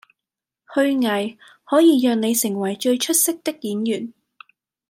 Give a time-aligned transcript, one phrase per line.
[0.73, 4.11] 虛偽可以讓你成為最出色的演員